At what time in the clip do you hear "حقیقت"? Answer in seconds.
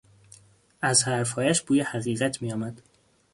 1.81-2.41